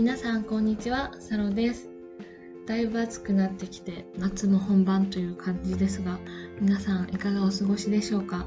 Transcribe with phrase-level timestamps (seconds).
[0.00, 1.90] 皆さんこんにちはサロです。
[2.66, 6.18] だいぶ暑くなってきて夏も本番という感じですが
[6.58, 8.46] 皆さんいかがお過ごしでしょうか？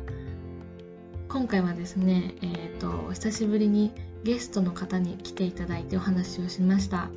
[1.29, 3.92] 今回はですねえっ、ー、と久しぶりに
[4.24, 7.11] ゲストの方に来ていただいてお話をしました。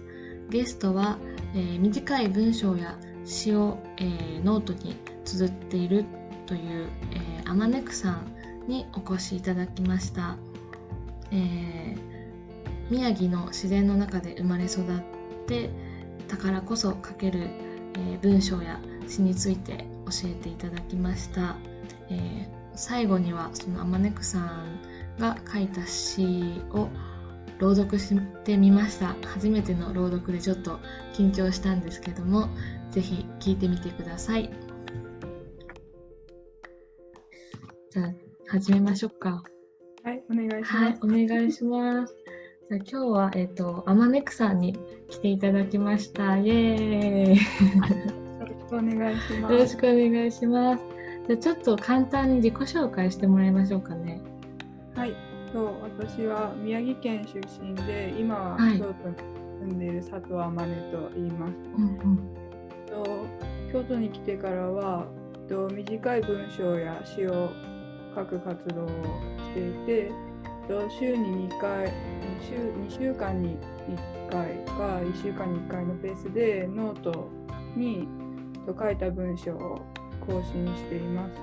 [0.50, 1.16] ゲストは、
[1.54, 6.04] えー、短い文章や詩を、えー、ノートに綴っている
[6.44, 6.90] という、
[7.40, 10.36] えー、アマネクさんにお越しいただきました、
[11.32, 12.15] えー
[12.90, 15.00] 宮城の自然の中で生まれ育っ
[15.46, 15.71] て
[16.29, 17.49] だからこそ書ける、
[17.94, 21.57] えー、文章や詩について教えていただきました、
[22.11, 24.80] えー、最後にはそのあまねくさん
[25.18, 26.89] が書いた詩を
[27.58, 29.16] 朗読してみました。
[29.25, 30.79] 初めての朗読でちょっと
[31.14, 32.50] 緊張したんですけども
[32.91, 34.50] 是非聞いてみてください。
[37.91, 38.12] じゃあ
[38.48, 39.42] 始めましょうか。
[40.03, 42.14] はいお願いします、はい、お願いします
[42.69, 44.77] 今日は、えっ、ー、と、あまねくさんに
[45.08, 46.36] 来ていただきました。
[46.36, 47.36] イエーイよ
[48.41, 49.52] ろしくお願いします。
[49.52, 50.84] よろしくお願いします。
[51.28, 54.20] じゃあちょっと簡単に自己紹介してもらいましょうかね。
[54.96, 55.14] はい。
[55.52, 59.16] と私は宮城県出身で、今は京都に
[59.60, 61.52] 住んでいる佐藤あまねと言います。
[61.76, 62.16] うんうん、
[62.88, 63.26] と
[63.72, 65.06] 京都に来てからは、
[65.48, 67.50] と短い文章や詩を
[68.16, 70.25] 書く活動をしていて、
[70.91, 71.92] 週に2回
[72.42, 73.56] 週2週間に
[73.89, 77.28] 1回か1週間に1回のペースでノート
[77.77, 78.09] に
[78.67, 79.81] 書いた文章を
[80.27, 81.41] 更新しています。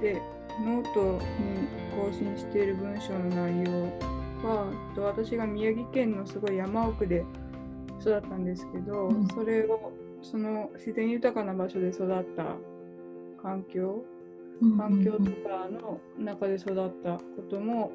[0.00, 0.20] で
[0.64, 3.82] ノートに更新している文章の内容
[4.46, 7.24] は私が宮城県のすごい山奥で
[8.00, 12.56] 育ったんですけど、うん、それをその自然豊かな場所で育った
[13.42, 14.04] 環境
[14.78, 17.90] 環境とかの中で育ったことも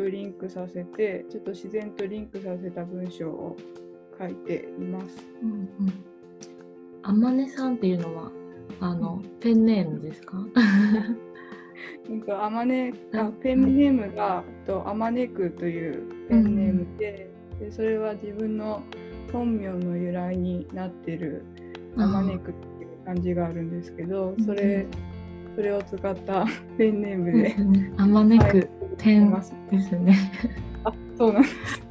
[0.00, 3.54] とリンクさせてちょっと自然とリンクさせた文章を
[4.18, 5.26] 書いています。
[5.42, 5.68] うんうん、
[7.02, 8.30] あまねさんっていうのは
[8.80, 10.38] あの、ペンネームですか？
[12.08, 18.82] なんかあまねあペンネームがとあまねくというペンネームでうん、でそれは自分の
[19.32, 21.44] 本名の由来になってる
[21.98, 24.86] あまねくっていう感じがあるんですけどそれ、
[25.54, 26.46] それを使った
[26.78, 27.54] ペンネームで、
[27.98, 28.68] あまねく、
[29.02, 29.30] 点
[29.70, 30.16] ですね。
[30.84, 31.82] あそうなんです。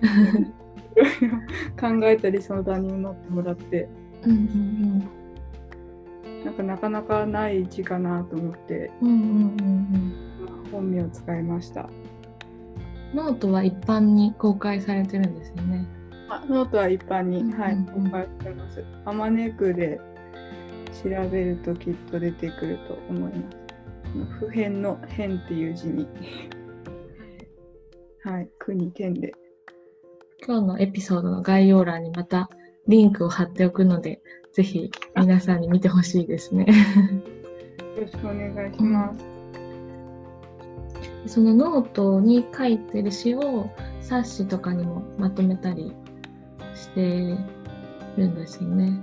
[1.80, 3.88] 考えたり相談に乗ってもらって、
[4.24, 5.10] うんうん
[6.26, 11.90] うん、なんかなかなかない字かなと思って、うんうんうんうん、本名を使いました。
[13.14, 15.88] ノートは一般に公開されてるんですよね。
[16.30, 18.84] あノートは一般に、はい、公開してます。
[19.06, 20.00] あまねくで
[21.04, 23.58] 調べるときっと出てくると思います。
[24.40, 26.08] 普遍の遍っていう字に
[28.22, 29.34] はい、国県で。
[30.46, 32.50] 今日のエピソードの概要欄にまた
[32.86, 34.22] リンクを貼っておくので、
[34.52, 36.66] ぜひ皆さんに見てほしいですね。
[37.96, 39.14] よろしくお願いしま
[41.26, 41.34] す。
[41.34, 43.70] そのノートに書いてる詩を
[44.02, 45.94] 冊子とかにもまとめたり
[46.76, 47.38] して
[48.18, 49.02] るんですよね。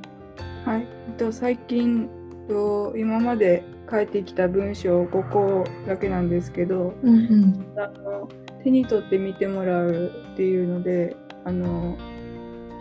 [0.67, 2.11] はい、と最近
[2.49, 8.29] と今まで書いてきた文章5個だけなんですけど、うんうん、あの
[8.63, 11.97] 手に取って見てもらうっていうのであの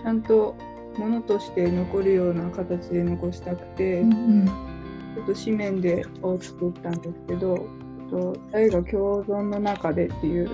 [0.04, 0.56] ちゃんと
[0.98, 7.68] ものとして残るような形で残したくて、うんうん、ちょっと紙面でを作ったんですけど
[8.10, 10.50] 「と大河共存の中で」っていう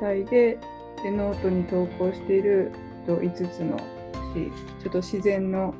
[0.00, 0.58] 題で
[1.02, 2.72] でノートに投稿している
[3.06, 4.50] と5つのし
[4.82, 5.74] ちょっと自然の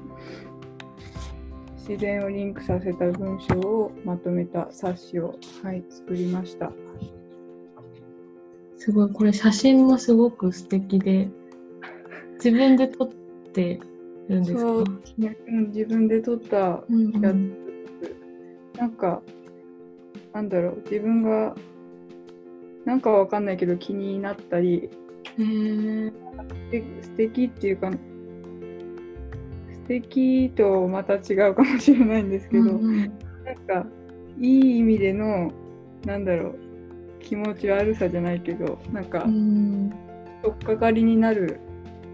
[1.88, 6.72] 自然をリンクさせた文章をまとめた冊子を、はい、作りました。
[8.76, 11.28] すごいこれ写真もすごく素敵で
[12.34, 13.08] 自分で撮っ
[13.52, 13.80] て
[14.28, 14.60] るんですか？
[14.60, 14.84] そう、
[15.18, 17.56] ね、うん、自分で撮ったやつ、うんうん、
[18.76, 19.22] なんか
[20.32, 21.56] なんだろう自分が
[22.84, 24.90] なんかわかんないけど気になったり
[25.38, 26.12] へ
[27.02, 27.98] 素敵っていうか素
[29.86, 32.98] 敵とまた違うかもしれないんですけど、うんうん、
[33.44, 33.86] なんか
[34.38, 35.52] いい意味での
[36.04, 36.58] なんだろう
[37.20, 39.26] 気持ち悪さじゃないけどなんか
[40.42, 41.60] 取っかかりになる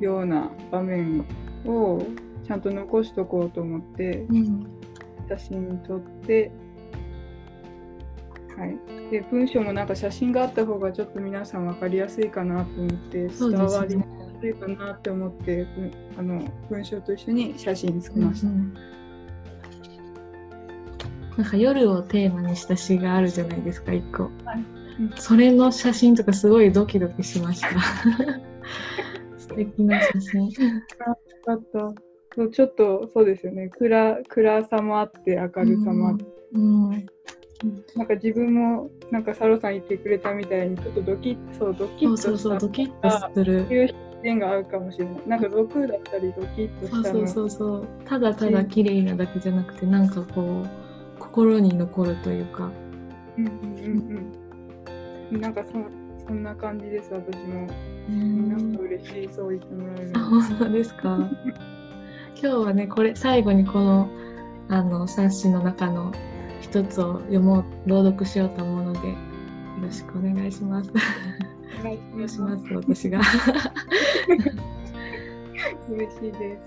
[0.00, 1.26] ような場面
[1.66, 2.02] を
[2.46, 4.66] ちゃんと残しとこうと思って、うん、
[5.28, 6.50] 写真撮って、
[8.56, 14.11] はい、で文章もなんか写真があった方がちょっと皆さん分かりやすいかなと思って伝わりやす
[14.48, 15.66] いかなって思って、
[16.18, 18.48] あの文章と一緒に写真つけました。
[18.48, 18.74] うんうん。
[21.36, 24.24] なんか夜をテーマにした詩があるじゃないですか、一個。
[24.44, 24.64] はい。
[25.16, 27.68] それの写真とかすごいドキドキしました。
[29.38, 30.50] 素 素敵な写真。
[31.46, 31.92] あった。
[32.34, 33.68] そうちょっとそうですよね。
[33.68, 36.24] 暗暗さもあって明るさもあって、
[36.54, 37.06] うん、うん、
[37.94, 43.94] なんか自分もなんかサロさん言ってくれたみたいにちょっとドキッそうドキッとそうそうドキッとする
[44.28, 45.14] いう点が合うかもしれない。
[45.28, 50.68] なんか毒だったりドキッとしたそうそうそうただただ綺麗なだけじゃなくてなんかこう
[51.18, 52.70] 心に残るというか。
[53.38, 54.32] うんうんうん
[55.32, 55.40] うん。
[55.40, 55.72] なんかそ
[56.26, 57.66] そんな感じです私も。
[58.08, 61.18] なんか嬉しいそう言ってもらえる本当ですか？
[62.42, 64.08] 今日はねこれ最後にこの
[64.68, 66.12] あの冊子の中の
[66.60, 69.14] 一つを読もう朗読しようと思うのでよ
[69.82, 70.90] ろしくお願いします。
[71.82, 71.84] お
[72.16, 72.64] 願いします。
[72.74, 73.20] 私が。
[75.90, 76.62] 嬉しいです。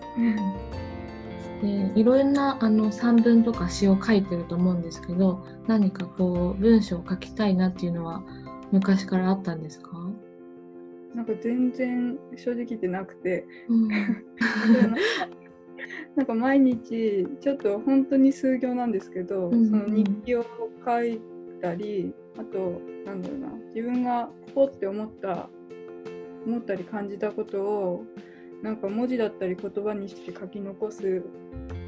[1.61, 8.21] でいろんなあの散文とか詩を書いてると思うんですけど何かこう文章を書きたいなっていうのは
[8.73, 9.91] 昔からあったんですか？
[11.15, 13.87] なんか全然正直言ってなくて、うん、
[16.17, 20.45] なんか毎日ちょっと本当に数行なんですけど、うん、その日記を
[20.85, 21.21] 書い
[21.61, 23.47] たりあとなんだろうな。
[23.73, 25.49] 自分がこうって思った
[26.45, 28.05] 思ったり感じたことを
[28.61, 31.23] なんか文字だったり言葉にして書き残す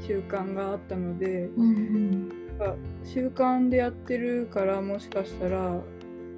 [0.06, 2.74] 習慣があったので、うん、なんか
[3.04, 5.80] 習慣でやってるからもしかしたら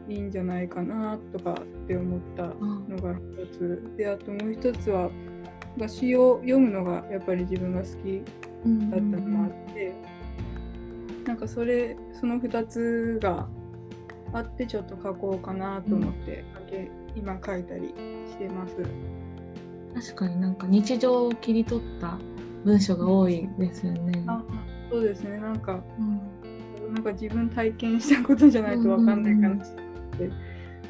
[0.08, 5.10] いいんじゃないかなとかって思ったのが一つ、であともう一つは
[5.86, 8.22] 詩を読むのがやっぱり自分が好き
[8.90, 9.94] だったのもあって、
[11.18, 13.48] うん、なんかそれその2つが
[14.32, 16.44] あってちょっと書こうかなと思って、
[17.14, 17.88] うん、今書いたり
[18.28, 18.76] してます。
[19.94, 22.18] 確かになんか日常を切り取った
[22.64, 24.24] 文章が多いですよね。
[24.26, 24.42] あ
[24.90, 26.02] そうですねなんか、う
[26.90, 30.30] ん、なんか自分体験したことじゃないと分かんない感じで、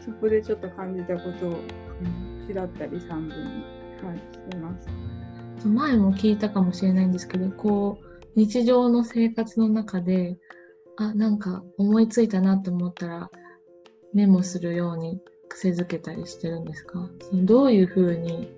[0.04, 4.88] そこでちょっと感じたことを、うん、しだったり散文にはい、してます。
[5.68, 10.38] 前も聞いたかもしれないんですけど、こう、日常の生活の中で、
[10.96, 13.30] あ、なんか思いついたなと思ったら、
[14.12, 17.08] メモするように癖づけたりしてるんですか？
[17.32, 18.48] どういうふうに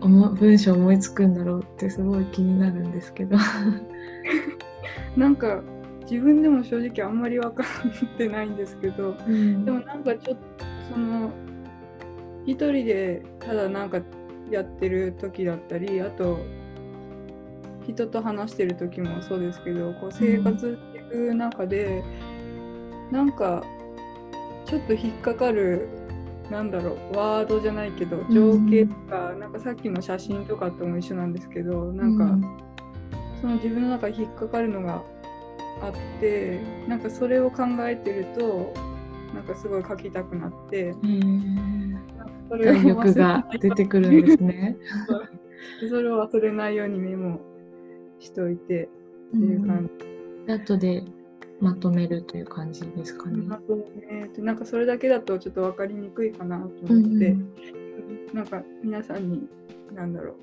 [0.00, 3.36] 文章思いつくんだろうってすごい気になるんですけど。
[5.16, 5.62] なんか
[6.08, 11.30] 自分でも正直あんまり分かってないんですけど、うん、でもなんかちょっとその
[12.44, 14.00] 一人でただなんか
[14.50, 16.38] やってる時だったりあと
[17.86, 20.78] 人と話してる時もそうですけどこう生活
[21.10, 22.02] く中で、
[23.08, 23.62] うん、なんか
[24.64, 25.88] ちょっと引っかかる
[26.50, 32.42] なんだろうワードじゃないけど情景とか、うん、なんかさっきの写真とかとも一緒なんですけどなんか、うん、
[33.40, 35.02] その自分の中に引っかかるのが
[35.82, 38.72] あってなんかそれを考えてると
[39.34, 40.90] なんかすごい書きたくなって。
[40.90, 41.66] うん
[42.48, 44.76] 体 力が出てくるんですね。
[45.88, 47.40] それを忘れないようにメモ
[48.18, 48.88] しといて
[49.28, 50.15] っていう感じ。
[50.46, 51.02] うん、後で
[51.60, 53.38] まとめるという感じですかね。
[53.38, 57.54] まとめなんかそれだけだとちょっと分かりにくいかなと思って、うん、
[58.34, 59.46] なんか皆さんに
[59.94, 60.36] 何だろう。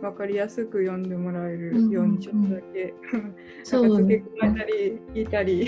[0.00, 3.34] 分かりやすく読んでもらえるようにちょっとだけ、 うんうん、
[3.64, 5.66] そう付け加えたり聞いたり。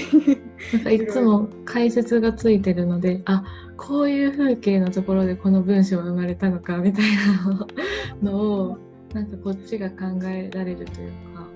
[0.73, 3.45] なんかいつも解説がついてるのであ
[3.77, 7.05] こういう風景のところでこの文章は生まれたのかみたい
[8.23, 8.79] なのを
[9.13, 11.49] なんかこっちが考えられるというか。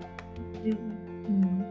[0.64, 0.95] うん、
[1.28, 1.66] うん。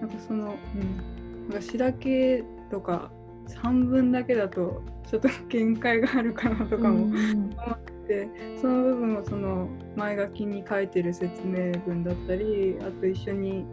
[0.00, 3.10] なんかその、うん、なんか詩だけとか
[3.48, 7.78] 3分だけだとちょっと限界があるかなとかも思っ
[8.08, 13.64] て、うん、その部分をその前書きに書いてる説明文だったりあと一緒に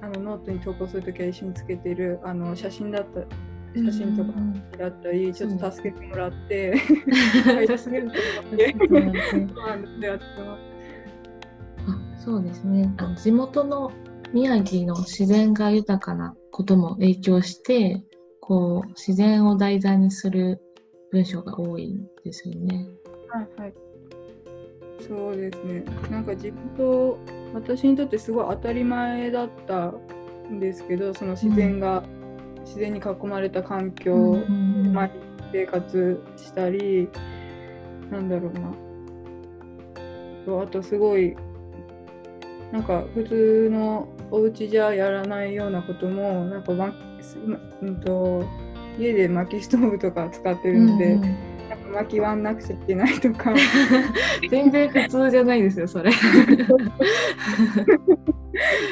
[0.00, 3.20] あのノートに投稿する時は一緒につけてるあの写真だった
[3.74, 4.32] 写真とか
[4.78, 8.96] だったり、ちょっと助けてもらって、助けてもらって、そう
[10.00, 10.69] です
[12.64, 12.94] ね。
[12.98, 13.90] あ地元の
[14.32, 18.02] 宮城の自然が豊かなことも影響して
[18.40, 20.60] こう自然を題材にする
[21.10, 22.88] 文章が多いんですよね。
[23.28, 23.74] はいはい。
[25.06, 25.84] そうですね。
[26.10, 27.18] なんか地元
[27.54, 29.92] 私にとってすごい当たり前だった
[30.50, 32.20] んですけどその自然が、うん。
[32.64, 35.10] 自然に囲まれた環境、うんまあ、
[35.52, 37.08] 生活したり
[38.10, 38.72] なんだろうな。
[40.62, 41.36] あとすごい
[42.72, 46.94] なんか普通のお家じゃやらないようなこともなんか、ま
[47.82, 48.44] うんと、
[48.98, 53.52] 家で薪ストーブとか使ってるんで、うん、なんか薪割んなくちゃいけないとか。
[54.50, 56.12] 全然普通じゃないですよそれ。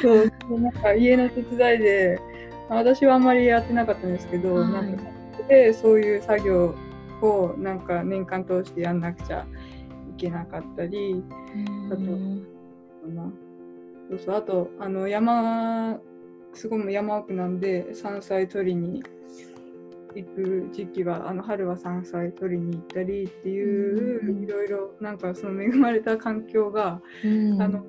[0.03, 2.21] そうなんか家の手伝いで
[2.69, 5.03] 私はあんまりやってなかったんですけど、はい、なんか
[5.49, 6.75] でそういう作業
[7.23, 9.47] をなんか年間通してやんなくちゃ
[10.11, 11.23] いけなかったり
[11.91, 12.03] あと
[14.09, 16.01] そうそうあとあの山
[16.55, 19.03] すごい山奥なんで山菜取りに
[20.15, 27.85] 行く時期はあの春は山菜取りに行ったりっていういろいろなんかその恵まれた環境が、あの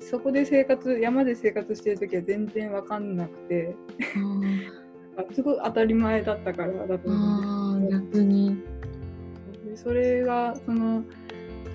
[0.00, 3.74] そこで生活山で生活してる時は全然分かんなくて
[5.32, 8.62] すごい当たり前だったからだと思うんです逆に。
[9.76, 11.02] それがその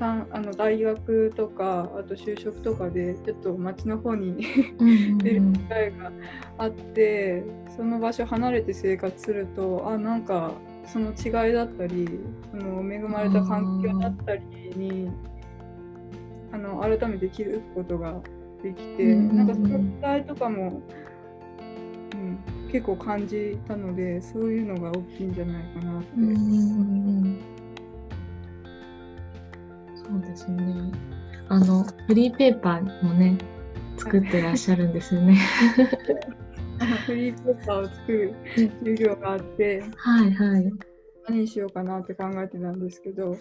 [0.01, 4.45] あの大学とかあと就職とかでちょっと町の方に
[5.21, 6.11] 出る機会が
[6.57, 7.43] あって
[7.75, 10.53] その場所離れて生活するとあなんか
[10.85, 12.07] その違いだったり
[12.51, 14.41] その恵まれた環境だったり
[14.75, 15.11] に
[16.51, 18.19] あの改めて気づくことが
[18.63, 20.81] できて、なんかその違いとかも、
[22.13, 27.58] うん、結構感じたのでそういうのが大きいんじゃないかなって。
[30.09, 30.91] そうですね。
[31.49, 33.37] あのフリーペーパーもね
[33.97, 35.37] 作ってらっしゃるんですよね。
[37.05, 38.35] フリーペーパーを作る
[38.79, 40.73] 授業があって、はいはい。
[41.27, 43.37] 何にしようかなって考えてたんですけど、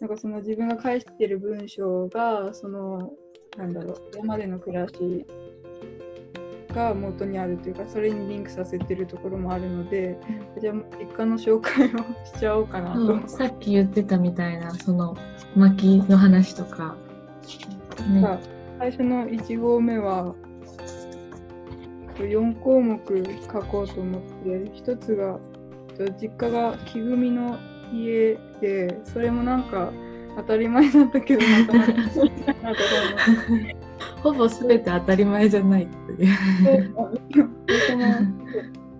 [0.00, 3.12] なんかその自分が返してる文章がその
[3.56, 5.26] なんだろう山での暮らし
[6.72, 10.18] が元にあるというかそれにリンクさせてるところもあるので、
[10.56, 11.88] うん、じゃあ実家の紹介を
[12.24, 15.16] しちゃおうかなと、うん、さっき言ってたみたいなその
[15.54, 16.96] 薪の話とか、
[18.10, 18.40] ね、
[18.78, 20.34] 最初の1号目は
[22.16, 22.98] 4項目
[23.52, 24.48] 書こうと思って
[24.82, 25.38] 1つが
[26.20, 27.58] 実家が木組みの
[27.92, 29.92] 家でそれもなんか
[30.36, 31.92] 当たり前だったけどなか なか
[34.22, 36.94] ほぼ全て当たり前じゃないっていう。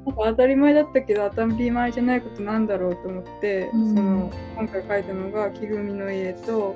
[0.04, 6.74] なんか当たり前だったけど当たり前じゃないことなんだろうと思って、うん、その今回書いたのが木組みの家と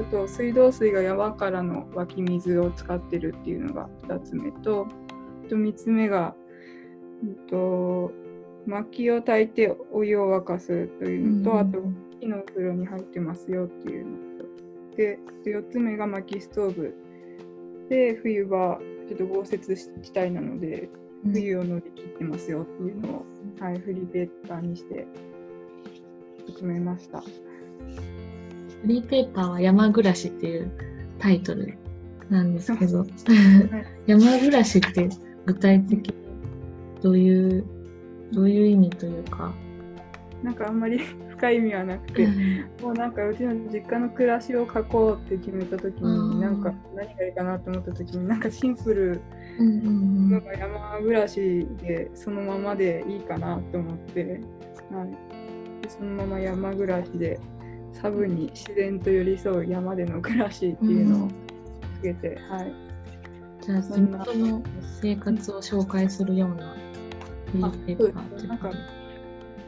[0.00, 4.86] あと水道水が山からの湧き水を使ってるっていうのが2つ目と
[5.48, 6.34] と3つ目が、
[7.24, 8.12] えっと、
[8.66, 11.78] 薪を炊いてお湯を沸かすというのと、うん、あと
[12.20, 14.96] 木のお風呂に入ってますよっていうのと。
[14.96, 16.94] で4つ目が薪ストーブ
[17.90, 18.78] で冬は
[19.08, 20.88] ちょっと豪雪地帯なので
[21.24, 23.26] 冬を乗り切ってますよっていうのを、
[23.58, 25.06] うん、はい、フリーペーパーにして
[26.56, 27.20] 進めました。
[27.20, 27.26] フ
[28.86, 30.70] リーペーパーは山暮らしっていう
[31.18, 31.76] タイトル
[32.30, 33.04] なんですけど、
[34.06, 35.08] 山暮らしって
[35.44, 36.14] 具体的に
[37.02, 37.64] どういう
[38.32, 39.52] どういう意味というか。
[40.44, 41.00] なんかあんまり
[41.40, 42.26] 深い意味はなくて、
[42.82, 49.20] もうなんかうちの実家の暮らしを書こうって決めた時になんか何がいいかなと思った時になんかシンプル
[49.58, 54.22] のが山暮らしでそのままでいいかなと思って、
[54.90, 57.40] はい、でそのまま山暮らしで
[57.94, 61.28] サブに自然と寄り添う山での暮らしっていうのを
[61.96, 62.72] つけて、はい。
[63.62, 64.62] じゃあ地元の
[65.00, 66.74] 生活を紹介するような
[67.50, 68.99] フリーペーパーってこと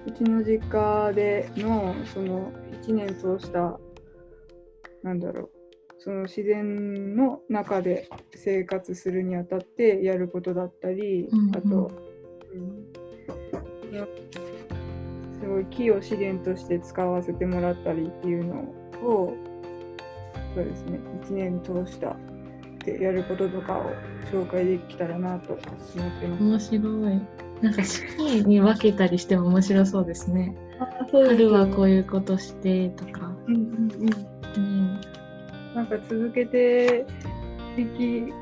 [0.07, 3.79] うちの実家でのその1年通した
[5.03, 5.51] なんだろう
[5.99, 11.91] その自然の中で生活するにあたってやることだったり、うんうん、あと、
[12.53, 12.93] うん、
[15.41, 18.55] すごい木を資源として使わせてもらったりっていうの
[19.05, 19.37] を
[20.55, 22.17] そうですね1年通した
[22.85, 23.93] でやることとかを
[24.33, 25.65] 紹介できたらなと思っ
[26.21, 26.75] てます。
[26.75, 27.42] 面白い。
[27.63, 30.55] なんか四季に分けたりしても面白そうですね。
[31.11, 33.33] す春はこういうことしてとか。
[33.47, 34.33] うんうんうん。
[34.57, 35.01] うん、
[35.75, 37.07] なんか続けて
[37.79, 38.33] いき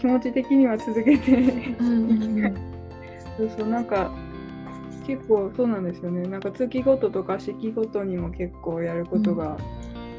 [0.00, 1.74] 気持ち的には続けて
[3.36, 4.10] そうそうなんか
[5.06, 6.28] 結構そうなんですよね。
[6.28, 9.56] なんか月ごととか四季ごとにも結構やることが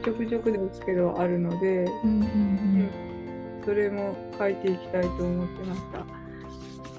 [0.03, 1.87] ちょくちょくですけどあるので、
[3.63, 6.10] それも書いていきたいと思ってました。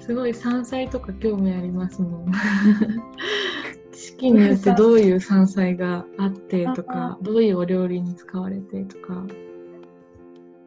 [0.05, 2.31] すごい山菜とか興味ありますもん。
[3.93, 9.25] 四季によってどういう山菜があってとか、どういうお料理に使われてとか。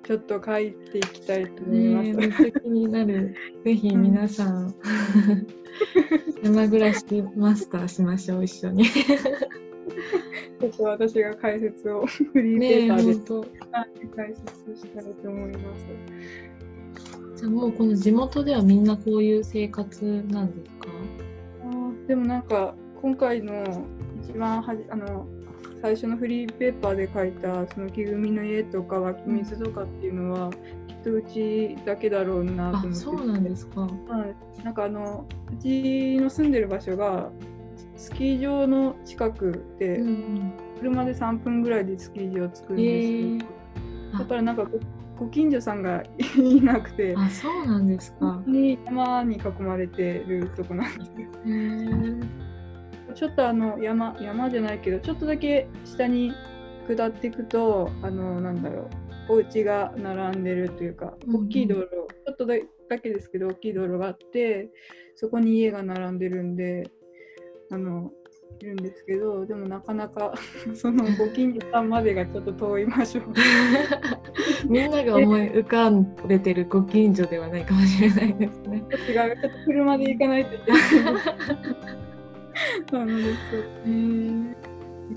[0.05, 2.11] ちょっと書いていきたいと思います。
[2.13, 3.35] ね、めっちゃ気になる。
[3.63, 4.75] ぜひ皆さん、
[6.43, 7.05] 山暮らし
[7.37, 8.85] マスターしましょう、一緒に。
[10.61, 15.87] ちょっと私が解説をフリーペーパーで、ね、解説したいと思います。
[17.37, 20.89] じゃあもうこの地元ではみんなこういう生活なんですか？
[21.65, 23.87] あでもなんか今回の
[24.25, 25.27] 一番はじあの
[25.83, 30.51] 最初のフリーペーパーで書いたその木組みの家とか湧き水とかっていうのは、
[30.89, 33.89] きっとうちだけだろうなと思ってそうなんですか、は
[34.59, 37.31] い、なんかあのうちの住んでる場所が
[37.97, 44.67] スキー場の近くで、うん、車で3分ぐらいでスキー場着くんです、えー、だからなんか
[45.19, 46.03] ご近所さんが
[46.37, 48.43] いなくてあそうなんですか。
[48.47, 51.11] に山に囲まれてるとこなんです、
[51.47, 52.27] えー、
[53.15, 56.33] ちょっとあの山山じゃないけどちょっとだけ下に
[56.87, 58.89] 下っていくとあのなんだろ
[59.29, 64.71] うお家が並んでるというか大きい道路、うん、ちょっとだけですけど大きい道路があって
[65.17, 66.91] そこに家が並んでるんで
[67.71, 68.26] あのい
[68.65, 70.35] るんですけどでもなかなか
[70.75, 73.21] そのご近所さんまでがちょっと遠い場所。
[74.69, 78.83] みんなが思い浮かんでてるご近所ではないかもしれないですね。
[79.09, 80.81] 違うちょっと車で行かないといけない。
[82.91, 84.67] そうなんですへー。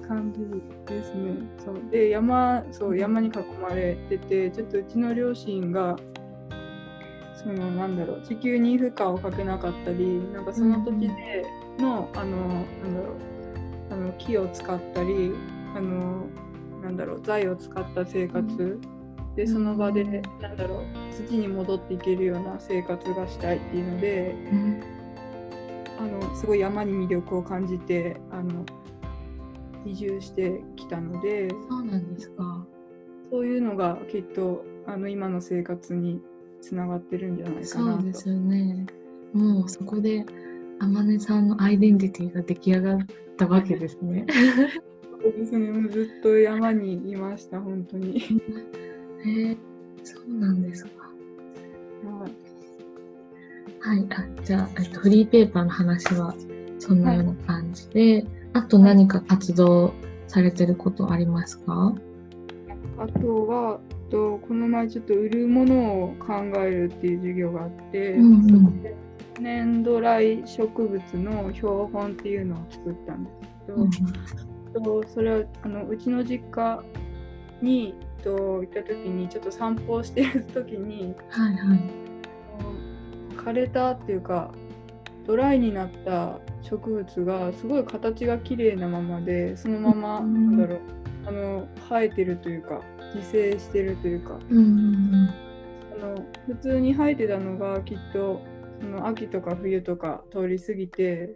[0.08, 1.32] 感じですね。
[1.58, 1.76] そう。
[1.92, 3.32] で山そう山に囲
[3.62, 5.96] まれててちょっとうちの両親が
[7.36, 13.30] そのなんだろう地球に負荷をかけなかったりなんかその土地での、うん、あのなんだろう
[13.92, 15.32] あの木を使ったり
[15.76, 16.28] あの
[16.84, 18.64] なんだろう材を使った生活、う
[19.32, 20.84] ん、でその場で、なんだろう
[21.14, 24.84] 土に戻っていけるような生活がしたいっていうので、うん、
[26.00, 28.66] あのすごい山に魅力を感じてあの
[29.86, 31.50] 移住してきたので。
[31.70, 32.66] そうなんですか。
[33.32, 36.20] そういうのがきっとあの今の生活に
[36.62, 38.88] つながってるんじゃないかなそうですよね。
[39.34, 40.26] もうそこで
[40.80, 42.98] 天音さんのアイデンティティが出来上がっ
[43.38, 44.26] たわけですね。
[45.22, 48.20] そうですねずっと山にいました本当に。
[48.20, 48.22] へ
[49.52, 49.58] え
[50.04, 50.92] そうなんですか。
[53.82, 56.34] はい、あじゃあ、えっと、フリーペーパーの話は
[56.80, 59.94] そんなような感じで、はいあと何か活動
[60.28, 61.94] されてることありますか？
[62.98, 68.96] あとはとこの前ちょっと売るものを考えるっていう授業があって、うんうん、そこで
[69.40, 76.84] 年度来植物の標本っていうのを作ったんですけど、うん、とそれはあのうちの実家
[77.62, 81.80] にと行った時にちょっと散歩してる時に、はいはい、
[83.38, 84.52] 枯れたっていうか
[85.26, 90.80] ドライになった植物がすごい形が綺麗なままでそのまま、なんだろう
[91.26, 92.82] あの生えてるというか
[93.16, 95.34] 自生してるというか、うんうんうん、
[96.02, 98.49] あの普通に生えてたのがきっとそ
[98.86, 101.36] の秋とか冬とか通り過ぎて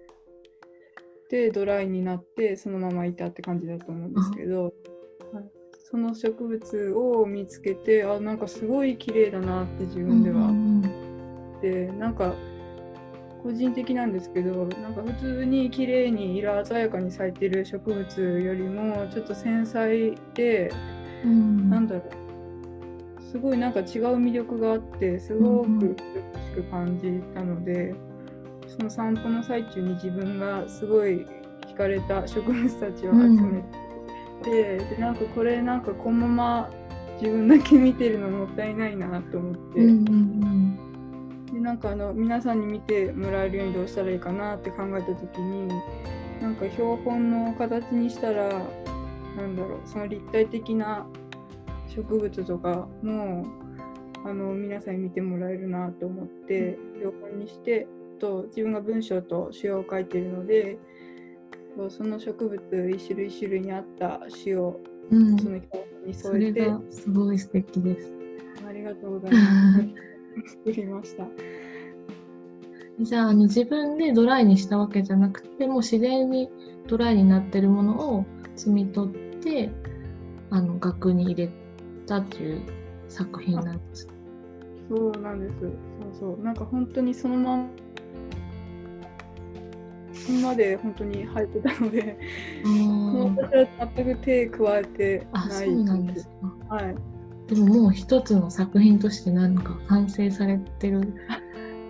[1.29, 4.73] でドライになってそのままいたって感じだと思うんですけど、
[5.89, 10.51] その植物を見つけてあなんかすごい綺麗だなって自分では。
[11.61, 12.33] でなんか
[13.41, 20.71] 個人的なんですけどなんか普通に綺麗に色鮮やかに咲いてる植物よりもちょっと繊細で、
[21.23, 22.22] うん、なんだろう
[23.33, 23.85] すごいなんか違う
[24.17, 31.25] 魅力があってすごく美しく感じたので、うん、その散歩の最中に自分がすごい
[31.65, 33.63] 惹かれた植物たちを集め
[34.43, 36.69] て、うん、でなんかこれなんかこのまま
[37.19, 39.79] 自分だけ見てるのもったいないなと思って。
[41.53, 45.67] でなんかあの皆さんに見てもらえるようにどうしたらいいかなって考えた時に
[46.39, 48.49] なんか標本の形にしたら
[49.37, 51.05] なんだろうその立体的な
[51.95, 53.45] 植物とかも
[54.25, 57.87] あの皆さんに見てもらえるなと思って標本にして
[58.19, 60.77] と自分が文章と詩を書いているので
[61.89, 64.79] その植物一種類一種類に合った詩を
[65.09, 68.13] その標本に添えて、うん、すごい素敵です。
[68.67, 69.79] ありがとうございま
[70.45, 70.51] す。
[70.51, 71.27] 作りました。
[73.01, 76.49] じゃああの自分でドライにしたわけじゃなくても自然に
[76.87, 78.25] ドライになってるものを
[78.55, 79.71] 摘み取って
[80.51, 81.51] あの額に入れ
[82.13, 82.61] たっていう
[83.09, 84.07] 作品なんです。
[84.89, 85.53] そうなんです。
[85.61, 85.71] そう
[86.19, 87.67] そうなんか本当にそのまま
[90.41, 92.17] まで本当に生えてたので、
[92.63, 95.65] 私は全く手加えてない。
[95.65, 96.29] そうなんです
[96.69, 96.75] か。
[96.75, 96.95] はい。
[97.47, 101.13] でももう一つの作品として何か完成されてる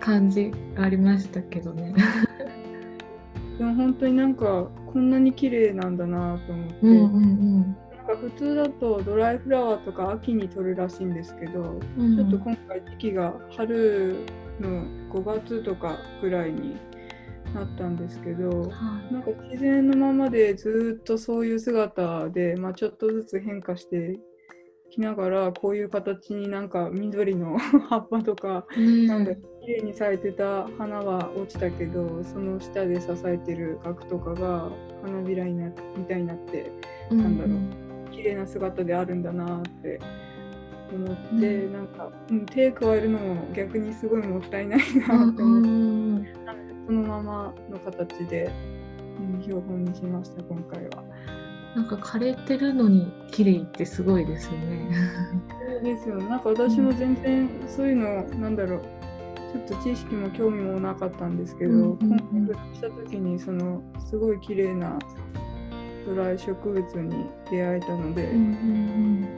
[0.00, 1.94] 感じがありましたけどね。
[3.58, 7.18] でも本当になんかこんなに綺麗なんだなと思って、うんうんう
[7.60, 14.16] ん、普通だとドライフラワーとか秋に撮るらしいんですけど、うん、ちょっと今回時期が春
[14.60, 16.76] の5月とかぐらいに
[17.54, 24.18] なったんですけど、はい、なんか自然のままでずっとそういう姿で、まあ、ちょっとずつ変化して
[24.90, 27.58] きながらこういう形になんか緑の
[27.90, 34.70] 葉っぱとか、うん、なんか綺麗に咲いてた花は落ちたけどその下で支えてる額とかが
[35.02, 36.70] 花びらになみたいになって、
[37.10, 37.83] うん、なんだろう
[38.14, 40.00] 綺麗な姿であるんだなって
[40.92, 46.26] 思って、うん、なんか、うん、手加えるのも逆にすごいもったいないなって思って、うん、
[46.86, 48.50] そのままの形で
[49.18, 51.04] うん、標本にしました今回は。
[51.74, 54.88] なんか枯れてるのに綺麗ってすごいですよね。
[55.72, 58.82] そうですよなんか私も全然そういうの、なんだろう
[59.66, 64.98] ちょっと知識も興味もなかったんですけど、うんうんうん、今回した時にそのすごい綺麗な
[66.06, 69.28] ドライ植物に出会えたので、うんうんうん、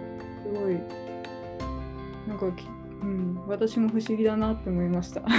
[0.42, 1.06] すごい
[2.28, 5.22] なんか、うん、私も不思議だなって思いました。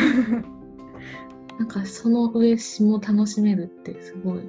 [1.59, 4.41] なんかその上詩も楽しめるってすごい。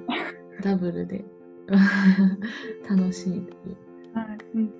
[0.61, 1.25] ダブルで。
[2.89, 3.43] 楽しいいう。
[4.13, 4.37] はい。
[4.55, 4.73] うん、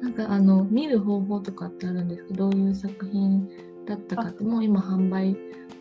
[0.00, 3.48] なんかあの見る方法とかってあるんですけどどういう作品
[3.86, 4.44] だったかって。
[4.44, 5.34] もう今販売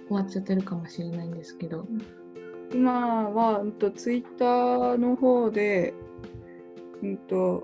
[0.07, 1.87] 終わっちゃってるかもしれないんですけど。
[2.73, 5.93] 今は、うんと、ツイッターの方で、
[7.01, 7.63] うんと、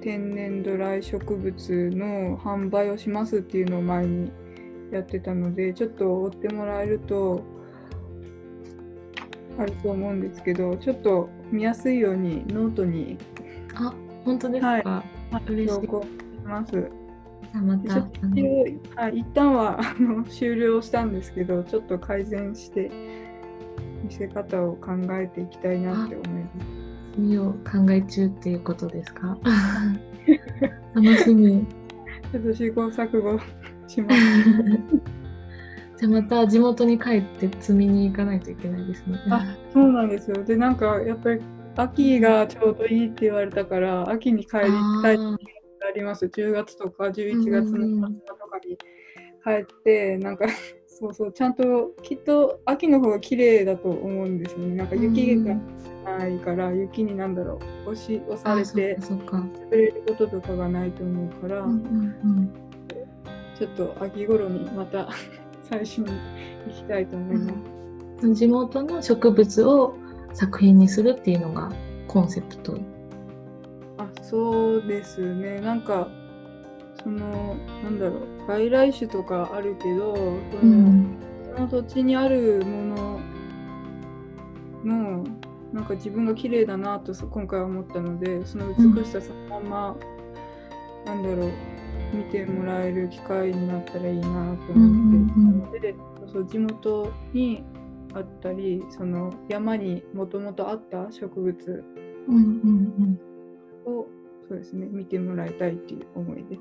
[0.00, 4.32] 天然ドライ植物の販売をしますっていうのを前に
[4.90, 7.42] やってたのでちょっと追ってもらえると
[9.58, 13.18] あると思うんですけどちょっと見やすいようにノートに
[13.74, 13.92] あ
[14.24, 15.02] 本当ですか、は
[15.48, 15.88] い、嬉しい。
[16.46, 16.90] ます
[17.54, 17.98] また
[18.34, 22.90] 一応はい、一旦はあの終了したんですけどちょっと改善して
[24.04, 27.18] 見せ方を考えていきたいなって思います。
[27.18, 29.36] 見を考え中っていうことですか？
[30.94, 31.66] 楽しみ。
[32.32, 33.38] ちょっと試行錯誤
[33.86, 34.16] します。
[35.98, 39.18] じゃあまた地元に帰って積みに行かないといけないですね。
[39.30, 40.44] あそうなんですよ。
[40.44, 41.40] でなんかやっぱり
[41.76, 44.62] 秋がちょうどいいって言われたから秋に帰り
[45.02, 45.18] たい
[45.88, 46.26] あります。
[46.26, 48.76] 10月とか11月の末とかに
[49.42, 50.46] 帰って、うん、なんか
[50.86, 54.74] そうそうちゃんときっと秋の方が綺麗だと思うんですよね。
[54.74, 55.54] なんか雪が
[56.04, 61.66] ないから、雪になんだろう押し押されて滑れることとかがないと思うから、
[63.56, 65.08] ちょっと秋頃にまた
[65.62, 66.06] 最初に
[66.66, 67.52] 行きたいと思いま
[68.20, 68.26] す。
[68.26, 69.94] うん、地元の植物を
[70.32, 71.70] 作品にするっていうのが
[72.08, 72.97] コンセプトあ
[74.28, 75.60] そうですね。
[75.60, 76.08] なんか
[77.02, 78.46] そのなんだろう。
[78.46, 83.20] 外来種とかあるけどそのうん、その土地にあるもの
[84.84, 85.24] の
[85.72, 89.96] なんか自分が綺麗だなと今回は思ったのでその美しさそのまま、
[91.00, 91.50] うん、なんだろう。
[92.12, 97.62] 見てもらえる機会になったらいいなと思っていたので、うん、そう地元に
[98.14, 101.84] あったりその山にもともとあった植物、
[103.84, 104.06] を
[104.48, 106.56] そうですね見てもらいたいっていう思いで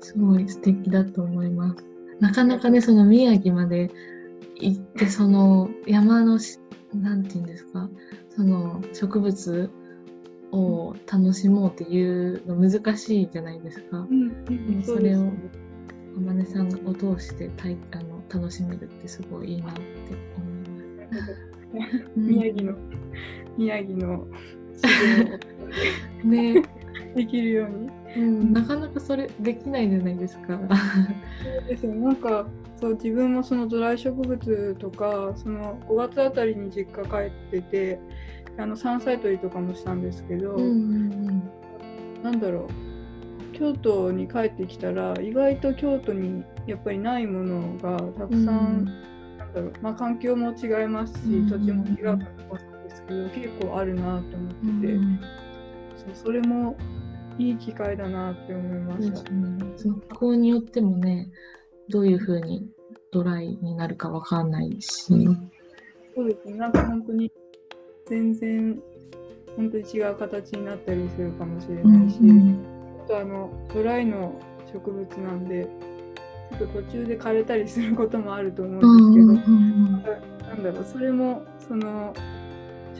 [0.00, 0.12] す。
[0.12, 1.84] すごい素敵だと思います。
[2.20, 3.90] なかなかねその宮城まで
[4.54, 6.38] 行ってその山の
[6.94, 7.90] なんて言うんですか
[8.30, 9.70] その植物
[10.52, 13.98] を楽しもうっていうの難しいじゃないですか。
[13.98, 15.30] うん、それを
[16.16, 19.82] 天音さんを通してたいあの楽しめるってすごいいいなって
[20.36, 22.16] 思います。
[22.16, 22.78] 宮城の
[23.58, 24.26] 宮城の
[26.24, 26.62] ね。
[27.14, 30.58] できるように、うん、なかなかそれできないじゃないですか。
[30.58, 31.94] そうですよ。
[31.94, 32.46] なんか
[32.78, 37.98] そう自分もそのドライ植物とかその5月あたりに実家帰ってて
[38.58, 41.40] あの山菜採りとかもしたんですけど、うん
[42.22, 42.86] なんだろう。
[43.58, 48.44] 京都に帰ってきたら意外と京都にやっぱりないものがたくさん、う
[48.82, 48.84] ん、
[49.38, 49.72] なんだろう。
[49.80, 52.75] まあ、環境も違いますし、土地も違うと思
[53.08, 55.20] 結構あるなと思ってて、うん、
[55.96, 56.76] そうそれも
[57.38, 59.16] いい機会だなって思いました。
[59.76, 61.30] その気候によってもね
[61.88, 62.68] どういうふうに
[63.12, 65.28] ドライになるかわかんないし。
[66.14, 66.54] そうですね。
[66.54, 67.30] なんか本当に
[68.06, 68.80] 全然
[69.56, 72.64] 本当に違う形になったりするかもしれないし、うん、
[73.04, 74.40] あとあのドライの
[74.72, 75.66] 植物なんで
[76.58, 79.98] ちょっと途中で枯れたりすることもあると思うんですけど、うん、な
[80.54, 82.14] んだろうそれもその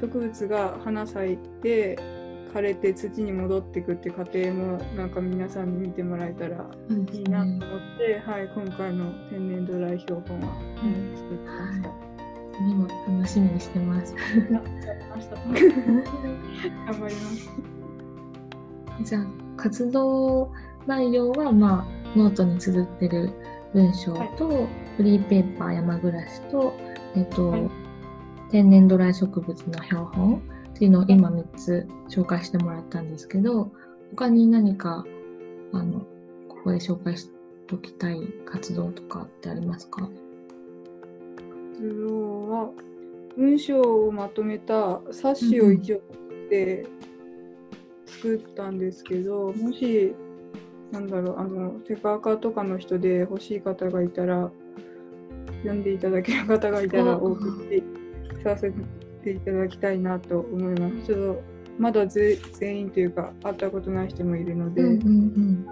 [0.01, 1.99] 植物が花咲いて
[2.53, 6.65] 枯れて土に戻っていくって過程もなんか皆さんに見てもらえたら
[7.13, 11.91] いいなと思って、はい、今回の天然ドライ標本は、うん、作ってました。
[12.57, 14.15] 次も楽しみにしてます。
[14.49, 14.63] 頑
[16.87, 17.51] 張ります。
[19.03, 19.27] じゃあ
[19.59, 20.51] 活動
[20.87, 23.31] 内容はまあノートに綴ってる
[23.75, 26.73] 文章と、はい、フリーペーパー山暮らしと
[27.15, 27.71] えっと、はい、
[28.57, 33.71] 天然ドライ植物の標本っていうのを今3つ紹介してもらったんですけど
[34.13, 35.05] 他に何か
[35.75, 36.01] あの
[36.49, 37.29] ここで紹介し
[37.67, 40.09] ておきたい活動とかってありますか？
[41.75, 42.71] 活動は
[43.37, 46.01] 文章をまとめた冊子を一応っ
[46.49, 46.87] て
[48.07, 50.15] 作ったんですけど、うん、もし
[50.93, 54.51] なんだろうあのセカーカとかの人で欲しい方がいたら
[55.59, 58.06] 読んでいただける方がいたら送って
[58.47, 58.73] させ
[59.25, 61.07] ていただきたいなと思います。
[61.07, 61.43] ちょっと
[61.79, 65.67] まだ全員というか会ったことない人もいるので、うんうんうん。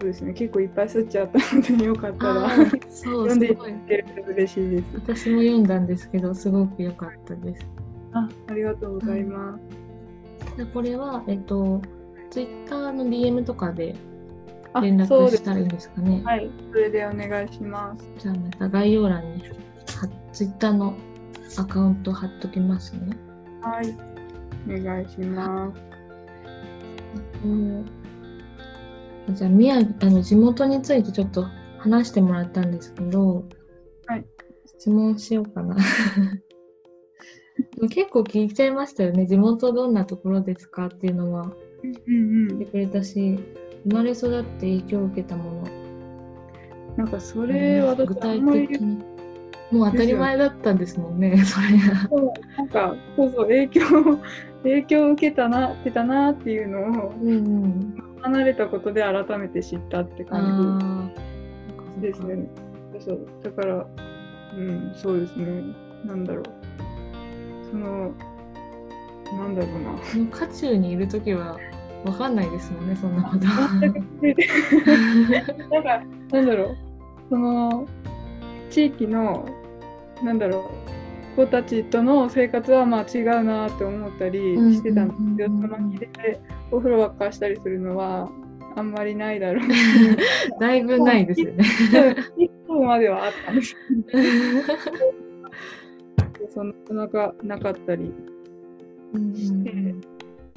[0.00, 0.32] そうですね。
[0.32, 1.38] 結構いっぱい吸っちゃった
[1.72, 2.50] のでよかったら
[2.88, 4.84] 読んでいただけると嬉しいです。
[4.94, 7.66] 私も読んだんですけどすごく良かったです。
[8.12, 9.58] あありがとうございま
[10.50, 11.80] す、でこれはえっと
[12.30, 13.94] ツイッターの DM とかで
[14.82, 16.20] 連絡したらいいんですかね。
[16.24, 18.04] はいそれでお願いします。
[18.18, 19.44] じゃあまた概要欄に
[20.32, 20.94] ツイッターの
[21.58, 23.16] アカウント貼っときますね。
[23.60, 23.96] はい。
[24.68, 25.80] お願いします。
[27.44, 27.84] うん
[29.30, 31.46] じゃあ宮城あの地元についてちょっと
[31.78, 33.44] 話してもらったんですけど、
[34.06, 34.24] はい、
[34.66, 35.76] 質問しようかな。
[37.90, 39.26] 結構聞いちゃいましたよね。
[39.26, 41.52] 地元どんなところですかっていうのは。
[41.82, 43.38] 言ってくれたし、
[43.88, 45.64] 生まれ育って影響を受けたもの。
[46.96, 49.02] なんかそれは具体的に
[49.72, 52.08] もう当たり前だったんですもんね、それが。
[52.58, 53.80] なんかそうそう影響
[54.62, 57.32] 影響を受けたなってたなっていうのを、うんう
[57.66, 61.10] ん、離れたことで改めて知ったって感
[61.96, 62.46] じですね。
[63.00, 63.86] そうだから、
[64.56, 65.64] うん、そうですね。
[66.04, 66.44] なんだろう。
[67.70, 68.12] その、
[69.38, 69.96] なんだろうな。
[70.04, 71.58] その渦中にいるときは
[72.04, 73.46] 分かんないですもんね、そんなこと。
[73.46, 73.54] な
[75.80, 76.76] んか、なんだろう。
[77.30, 77.86] その、
[78.70, 79.46] 地域の、
[80.24, 80.70] なんだろ
[81.34, 81.36] う。
[81.36, 84.38] 子たちとの生活はまあ違うなって思ったり
[84.74, 85.56] してたんですよ。
[85.60, 88.30] その日でお風呂ばっかしたりするのは
[88.76, 89.68] あんまりないだろう
[90.60, 91.64] だいぶないですよね。
[92.36, 93.76] 一個まではあったんです
[96.52, 98.12] そなかなかなかったり
[99.34, 99.94] して、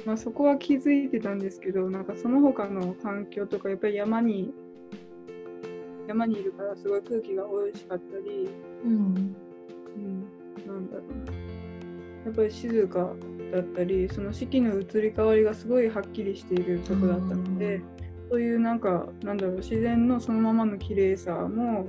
[0.05, 4.53] まあ、そこは気づいてたんですけどなんかその他の環境とかやっぱり山に
[6.07, 8.49] 山にいるからすごい空気が美味しかったり、
[8.83, 9.35] うん、
[9.95, 10.21] うん、
[10.67, 11.45] なんだろうな
[12.25, 13.13] やっぱり静か
[13.51, 17.81] だったりその四季の移り変わりがすごいはっきりしているとこだったので、
[18.29, 21.85] そういうなんかなんだろう自然のそのままの綺麗さも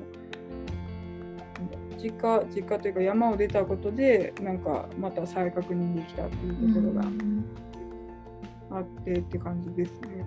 [1.96, 10.24] 実家実家というか山を出たことでなんかまた再確認できたっていうところがあってって感じですね。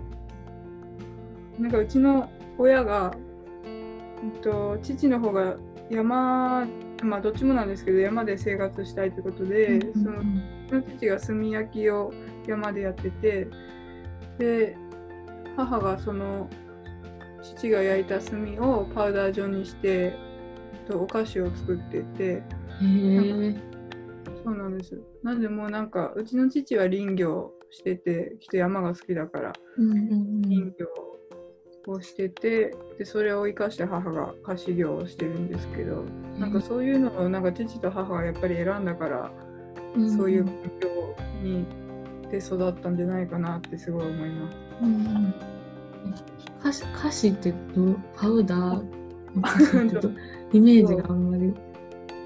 [1.58, 3.14] なんかうちの親が、
[3.64, 5.56] えっと、父の方が
[5.90, 6.66] 山
[7.02, 10.22] まあどっちもなんですけど山で生活したいということで、その
[10.70, 12.12] の父が炭焼きを
[12.46, 13.48] 山でやってて
[14.38, 14.76] で
[15.56, 16.48] 母がその
[17.42, 20.14] 父が焼いた炭をパウダー状にして
[20.88, 22.42] とお菓子を作ってて
[24.42, 24.98] そうなんです。
[25.22, 30.86] なんでもうなんかうちの父は林業しててきっと山が好きだから、林業
[31.86, 36.04] をしててでそれを生かして母が菓子業をしてるんですけど、
[36.38, 39.30] なんかそういうのをなんか父と母がやっぱり選んだから、
[40.16, 40.88] そういう環境
[41.42, 41.64] に
[42.30, 44.56] で育ったんじゃないかなってすごい思います。
[44.82, 45.34] うん。
[46.60, 48.84] 歌詞歌詞ってどパウダー
[50.52, 51.54] イメージがあんまり。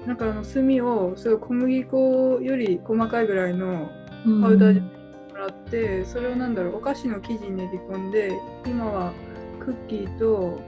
[0.05, 3.89] なんかあの炭をすごい小麦粉より細かいぐらいの
[4.41, 4.87] パウダーでも
[5.35, 8.31] らって、うん、それをなんだろうお菓子の生地に練り込んで
[8.67, 9.11] 今は
[9.65, 10.61] クッキーと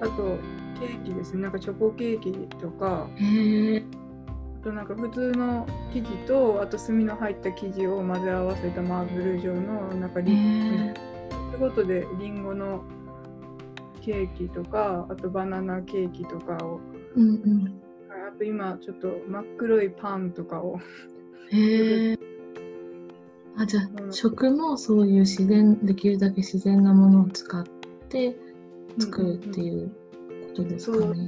[0.00, 0.38] あと
[0.80, 1.42] ケーキですね。
[1.42, 3.08] なんかチョコケーキとか。
[4.60, 11.00] あとなんか普通の生地とあと炭の入った生地を混ぜ合わせたマーブル状のなんかリップ
[11.54, 12.82] いうことでりんごの
[14.00, 16.80] ケーキとかあとバナナケーキとかを、
[17.14, 17.82] うんうん、
[18.28, 20.78] あと今ちょっと真っ黒いパンとかを。
[21.50, 22.18] へえ
[23.56, 27.62] あじゃあ食もそういう自然できるだけ自然なものを使っ
[28.14, 28.36] て
[28.98, 29.90] 作るっていう
[30.48, 31.22] ことですかね、うんうん、そ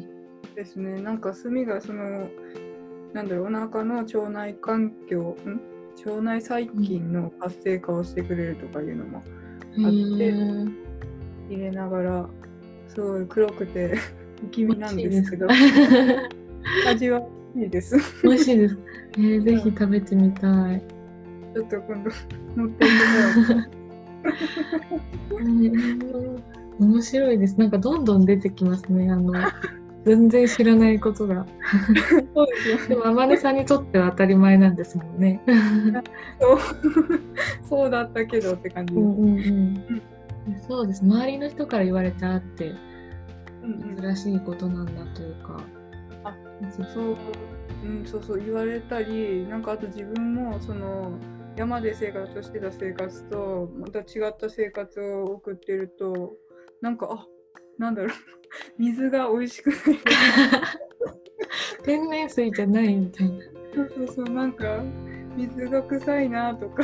[0.53, 1.03] うですね。
[1.03, 2.29] なんか炭がその
[3.12, 5.61] なんだろうお腹の腸内環境ん？
[6.05, 9.22] 腸内細菌の活性化をしてくれるとかいうのも、
[9.77, 10.35] うんあって
[11.55, 12.29] 入れながら
[12.88, 13.96] すごい黒くて
[14.40, 15.46] 不気味なんですけど。
[16.88, 17.20] 味は
[17.55, 17.96] いいです。
[18.22, 18.77] 美味しいです、
[19.16, 20.83] えー、ぜひ食べてみたい。
[21.55, 22.11] ちょっと今度
[22.57, 22.96] 持っていって
[25.35, 25.38] も
[26.12, 26.42] らう
[26.79, 27.59] 面白いです。
[27.59, 29.11] なんかどんどん出てきますね。
[29.11, 29.33] あの
[30.05, 31.47] 全然知らないことが。
[32.35, 35.43] そうですよ、ね、でも天音さんにとっては当たり前なんですもんね。
[36.41, 36.59] そう
[37.69, 39.05] そうだったけどって感じです。
[39.05, 40.03] うんうんうん
[40.69, 41.03] そうです。
[41.03, 42.73] 周りの人から言われたって
[43.99, 45.61] 珍しいことなんだというか。
[46.25, 46.35] あ
[46.71, 47.17] そう、
[47.85, 51.12] うん、そうそう言われたり、なんかあと自分もその
[51.57, 56.37] 山で生活してた生活とまた違った生活を送ってると、
[56.81, 57.27] なんかあ
[57.79, 58.12] なんだろう。
[58.79, 59.79] 水が美味しくない。
[61.85, 63.37] 天然水じゃないみたいな。
[63.75, 64.83] そうそうそうなんか
[65.37, 66.83] 水が臭いなとか。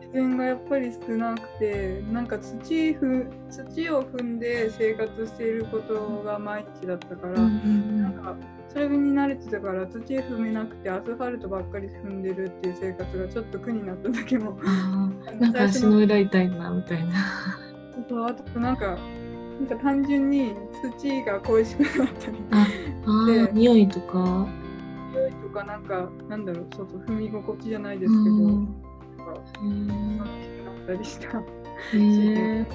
[0.00, 8.36] 自然がやっぱり少なくてなんか土ふ土を踏んで生活していることが毎日だったから、なんか
[8.68, 14.56] それに慣れてたから土踏めなくてアスファルトばっかり踏んでるっていう生活がちょっと苦になった時も。
[15.40, 17.12] なんか足の裏痛いなみたいな
[18.08, 18.96] そうあとなんか
[19.60, 20.54] なんか単純に
[20.98, 22.66] 土が恋しくなったりあ
[23.26, 24.46] で匂いとか
[25.12, 28.50] 匂いとかなんかなんだろうそうそう踏み心地じゃないですけど、う
[29.64, 31.38] ん、なんか楽しくなったりした。
[31.38, 31.42] へ
[31.92, 32.66] え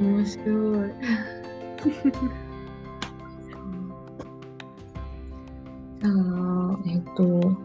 [0.00, 0.90] 面白い。
[6.00, 7.56] じゃあ、えっ、と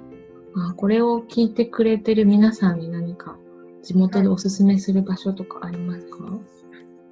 [0.55, 3.37] あ、これを聞いてくれてる皆さんに何か
[3.83, 6.39] 地元でおすすめする場所とかありますか、はい、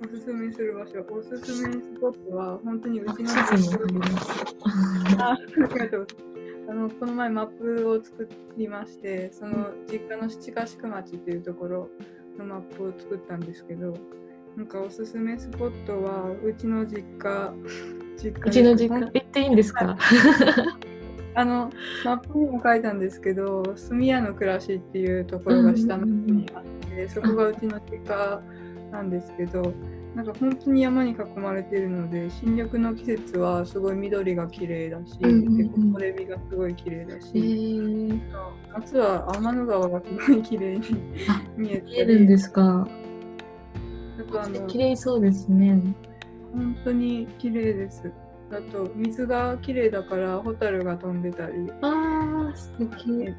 [0.01, 6.07] おすすめする場所、おすすめスポットは本当にうちのあありがとう。
[6.69, 11.89] あのこの前マップを作りましてその実家の七ヶ宿町っていうところ
[12.37, 13.95] のマップを作ったんですけど
[14.55, 17.51] なんかおすすめスポットはうちの実家
[18.21, 19.01] 実家うちの実家。
[19.01, 19.97] 行っていいんですか、
[21.33, 21.71] あの
[22.05, 28.41] マップにも書いたんですけど住屋の暮らしっていうところが下の方にあって、そこがうちの実家
[28.91, 29.73] なんですけど
[30.15, 38.19] なんか本当に山に囲まれているので新緑の季節はすごい緑が綺麗だし、うんうんうん、結構トレビがすごい綺麗だし、えー、
[38.73, 40.85] 夏は天の川がすごい綺麗に
[41.55, 42.87] 見えてるんですか？
[44.33, 45.79] あの綺麗そうですね。
[46.53, 48.11] 本当に綺麗です。
[48.51, 53.11] あと水が綺麗だからホタルが飛んでたり、ああ素敵。
[53.11, 53.33] はい。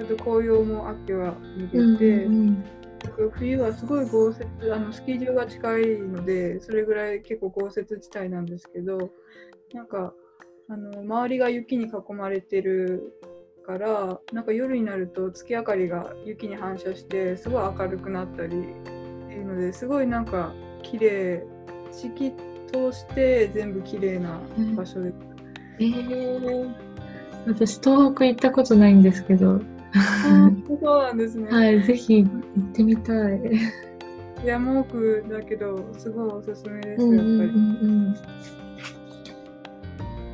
[0.00, 1.78] あと紅葉も秋は見てて。
[1.78, 2.64] うんうん
[3.28, 9.10] 冬はすごい豪雪あのスキー場が近いのでそれぐらい結構豪雪地帯なんですけど
[9.74, 10.14] なんか
[10.68, 13.12] あの周りが雪に囲まれてる
[13.66, 18.50] からなんか夜になると月明かりが雪に反射してすごい明るくなったりっ
[19.28, 20.52] ていうのですごいなんか
[20.82, 21.44] 綺麗
[21.92, 22.32] 四季
[22.72, 24.40] 通して全部綺麗な
[24.76, 25.14] 場所です。
[25.80, 26.74] えー、
[27.46, 29.60] 私東北行ったことないんですけど
[30.80, 31.50] そうなんですね。
[31.50, 32.30] はい、ぜひ行っ
[32.72, 33.40] てみたい。
[34.44, 37.08] 山奥だけど、すごいおすすめです、やっぱり。
[37.08, 38.16] うんうんうん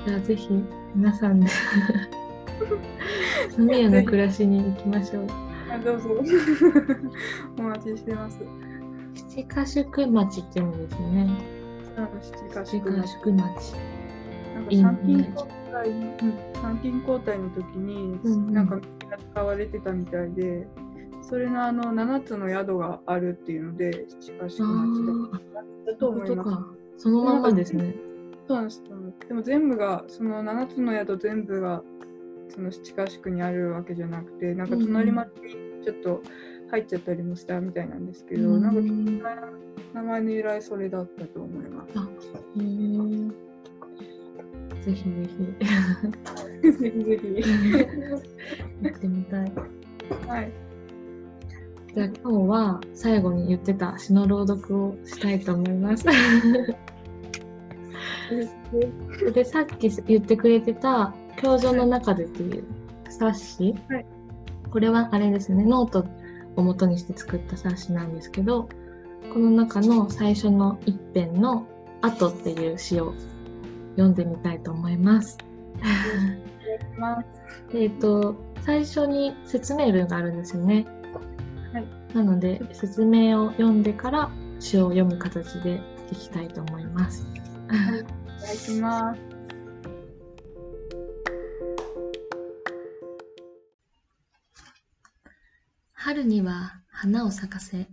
[0.07, 0.49] じゃあ、ぜひ
[0.95, 1.49] 皆さんで
[3.59, 5.27] 飲み屋の暮らしに行きましょう。
[5.69, 6.11] あどうぞ。
[7.59, 8.39] お待ちしてます。
[9.31, 11.29] 七ヶ宿町っていうんですね。
[11.97, 12.07] 七
[12.55, 12.89] ヶ宿
[13.33, 13.75] 町。
[14.55, 15.35] なんか参勤交
[15.73, 16.15] 代、うん、
[16.63, 18.83] 参勤交代の時に、うん、なんかが
[19.33, 20.67] 使われてたみたいで、
[21.23, 25.31] それのあの7つの宿があるっていうので、七ヶ宿町
[25.87, 26.45] だと思いま
[26.97, 27.03] す。
[27.03, 27.95] そのままですね。
[28.47, 28.83] そうなんです。
[29.29, 31.83] でも全部が、その7つの宿全部が、
[32.49, 36.23] その七ヶ宿にあるわけじゃなくて、なんか隣町にちょっと
[36.71, 38.81] 入っちゃったりもしたみたいなんですけど、うん、なんか
[39.95, 41.93] 名前の由来それだったと思います。
[41.97, 42.09] あ
[42.57, 42.63] へ
[44.83, 45.67] ぜひぜひ。
[46.63, 47.45] ぜひぜひ。
[48.83, 49.53] 行ってみたい。
[50.29, 50.53] はい。
[51.95, 56.05] じゃあ今日は最後に言ってた詩の朗読をしたいと思います。
[59.33, 62.65] でさっき言ってくれてた「教場の中で」っていう
[63.09, 64.07] 冊子、はい、
[64.71, 66.05] これはあれですねノート
[66.57, 68.69] を元にして作った冊子なんですけど
[69.33, 71.67] この中の最初の一編の
[72.03, 73.15] 「後」っていう詩を
[73.93, 75.39] 読んでみたいと思います。
[77.75, 80.87] えっと最初に説明文があるんですよね。
[81.73, 87.27] はい、なので説明を読んでから詩を読む形でいきたいと思います。
[87.69, 89.21] はい、お願いします。
[95.93, 97.89] 春には花を咲かせ、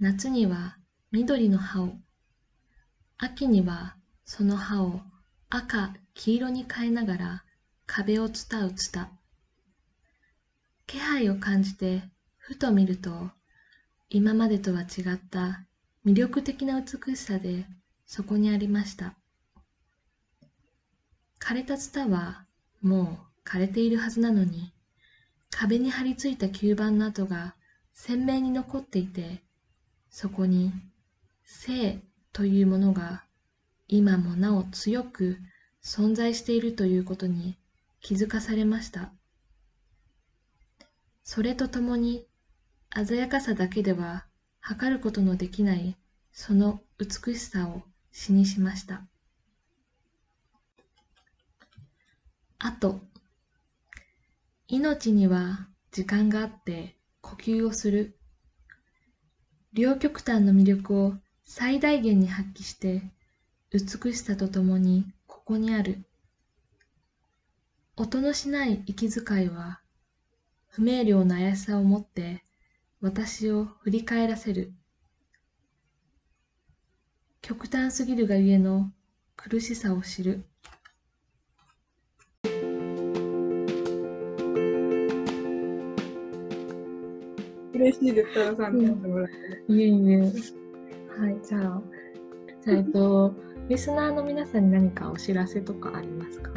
[0.00, 0.76] 夏には
[1.12, 1.92] 緑の葉を、
[3.16, 5.00] 秋にはその葉を
[5.48, 7.44] 赤、黄色に変えながら
[7.86, 9.10] 壁を伝うツタ。
[10.86, 12.02] 気配を感じて
[12.36, 13.30] ふと見ると、
[14.10, 15.64] 今までとは違った
[16.04, 17.66] 魅力的な美しさで
[18.06, 19.14] そこにありました。
[21.38, 22.44] 枯れたツタは
[22.80, 24.72] もう枯れているはずなのに、
[25.50, 27.54] 壁に張り付いた吸盤の跡が
[27.92, 29.42] 鮮明に残っていて、
[30.10, 30.72] そこに
[31.44, 32.00] 生
[32.32, 33.24] というものが
[33.88, 35.38] 今もなお強く
[35.84, 37.58] 存在しているということに
[38.02, 39.12] 気づかされました。
[41.22, 42.26] それとともに
[42.94, 44.26] 鮮やかさだけでは
[44.60, 45.96] 測ることのできない
[46.32, 49.06] その美しさを詩にしました。
[52.58, 53.00] あと、
[54.68, 58.18] 命には時間があって呼吸をする。
[59.72, 63.02] 両極端の魅力を最大限に発揮して
[63.70, 66.04] 美しさとともにここにある。
[67.94, 69.80] 音のしない息遣いは
[70.68, 72.42] 不明瞭な怪しさを持って
[73.02, 74.72] 私を振り返らせる。
[77.42, 78.90] 極端すぎるがゆえの
[79.36, 80.44] 苦しさを知る。
[87.74, 89.72] 嬉しいです、タラさんにもらって。
[89.72, 90.18] いえいえ。
[90.18, 90.32] はい、
[91.46, 91.82] じゃあ、
[92.64, 93.34] じゃあ、えっと、
[93.68, 96.52] リスナーの皆さんに何かお知らせとかありますか？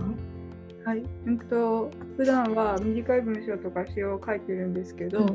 [0.85, 5.25] はい、うんと普段は短い文章とか詩を書いてるんですけど、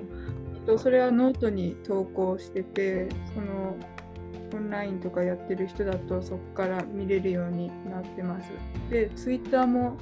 [0.67, 3.77] うん、それはノートに投稿しててその
[4.55, 8.51] オンラインとかやってる人だとそこから見れるようになってます。
[8.91, 9.97] で、ツイッターも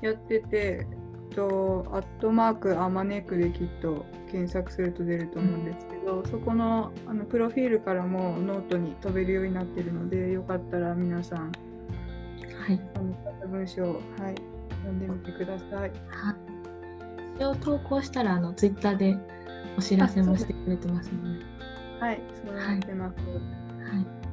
[0.00, 0.86] やってて、
[1.34, 11.52] とアットマークアマネクできっと検索すると出ると思うんですけど、そこのあのプロフィールからもノートに飛べるようになってるので、よかったら皆さん
[12.66, 12.80] はい、
[13.54, 14.00] 文章、はい、
[14.82, 15.70] 読んでみてください。
[15.70, 15.90] はい。
[17.34, 19.16] それを投稿したらあのツイッターで
[19.78, 21.44] お知らせもしてくれてますので。
[22.00, 23.16] はい、そうなってます。
[23.18, 23.36] はい。
[23.36, 24.24] はい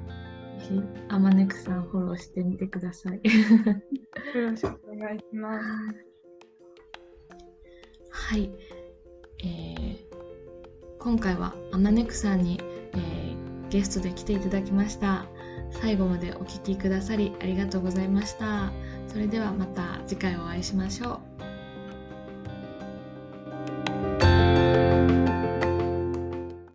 [0.62, 3.16] ぜひ、あまねくさんフォローしてみてください。
[3.16, 3.22] よ
[4.52, 5.66] ろしくお願いします。
[8.12, 8.52] はい。
[9.44, 9.98] えー、
[11.00, 12.60] 今回はあまねくさんに、
[12.94, 15.26] えー、ゲストで来ていただきました。
[15.72, 18.72] 最後までお聴きくださりありがとうございました。
[19.12, 21.31] それではまた次回お会いしましょう。